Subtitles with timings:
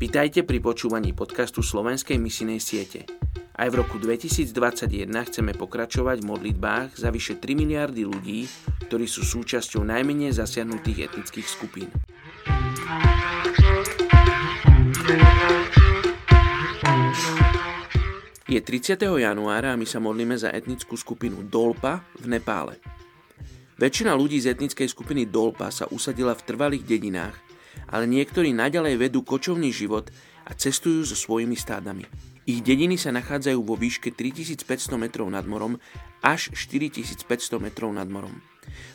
[0.00, 3.04] Vitajte pri počúvaní podcastu Slovenskej misinej siete.
[3.52, 8.48] Aj v roku 2021 chceme pokračovať v modlitbách za vyše 3 miliardy ľudí,
[8.88, 11.92] ktorí sú súčasťou najmenej zasiahnutých etnických skupín.
[18.48, 19.04] Je 30.
[19.04, 22.80] januára a my sa modlíme za etnickú skupinu Dolpa v Nepále.
[23.76, 27.49] Väčšina ľudí z etnickej skupiny Dolpa sa usadila v trvalých dedinách,
[27.90, 30.08] ale niektorí naďalej vedú kočovný život
[30.46, 32.06] a cestujú so svojimi stádami.
[32.48, 35.76] Ich dediny sa nachádzajú vo výške 3500 metrov nad morom
[36.24, 37.26] až 4500
[37.62, 38.42] metrov nad morom.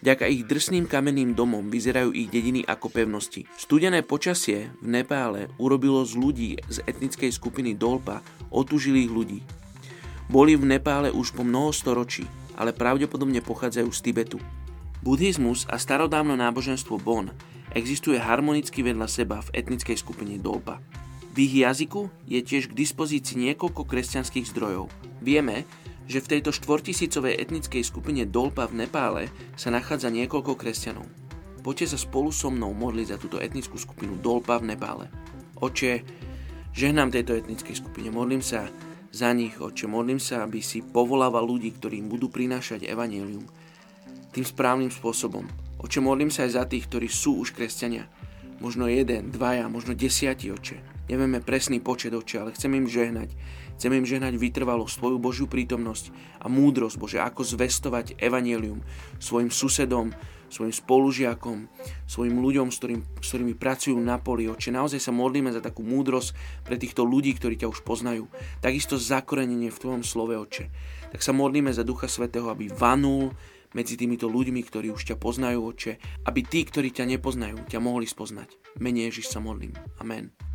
[0.00, 3.46] Vďaka ich drsným kamenným domom vyzerajú ich dediny ako pevnosti.
[3.56, 9.40] Studené počasie v Nepále urobilo z ľudí z etnickej skupiny Dolpa otužilých ľudí.
[10.30, 14.38] Boli v Nepále už po mnoho storočí, ale pravdepodobne pochádzajú z Tibetu.
[15.00, 17.32] Buddhizmus a starodávno náboženstvo Bon
[17.74, 20.82] existuje harmonicky vedľa seba v etnickej skupine Dolpa.
[21.30, 24.90] V ich jazyku je tiež k dispozícii niekoľko kresťanských zdrojov.
[25.22, 25.62] Vieme,
[26.10, 31.06] že v tejto štvortisícovej etnickej skupine Dolpa v Nepále sa nachádza niekoľko kresťanov.
[31.62, 35.06] Poďte sa spolu so mnou modliť za túto etnickú skupinu Dolpa v Nepále.
[35.62, 36.02] Oče,
[36.74, 38.66] žehnám tejto etnickej skupine, modlím sa
[39.14, 43.46] za nich, oče, modlím sa, aby si povolával ľudí, ktorým budú prinášať evanílium
[44.34, 45.46] tým správnym spôsobom.
[45.80, 48.04] Oče, modlím sa aj za tých, ktorí sú už kresťania.
[48.60, 50.76] Možno jeden, dvaja, možno desiatí, oče.
[51.08, 53.32] Nevieme presný počet, oče, ale chcem im žehnať.
[53.80, 56.12] Chcem im žehnať vytrvalosť, svoju Božiu prítomnosť
[56.44, 58.84] a múdrosť, Bože, ako zvestovať evanelium
[59.16, 60.12] svojim susedom,
[60.52, 61.64] svojim spolužiakom,
[62.04, 64.52] svojim ľuďom, s, ktorým, s ktorými pracujú na poli.
[64.52, 68.28] Oče, naozaj sa modlíme za takú múdrosť pre týchto ľudí, ktorí ťa už poznajú.
[68.60, 70.68] Takisto zakorenenie v Tvojom slove, Oče.
[71.08, 73.32] Tak sa modlíme za Ducha Svetého, aby vanul
[73.72, 75.92] medzi týmito ľuďmi, ktorí už ťa poznajú, oče,
[76.26, 78.78] aby tí, ktorí ťa nepoznajú, ťa mohli spoznať.
[78.82, 79.74] Menej Ježiš sa modlím.
[80.02, 80.49] Amen.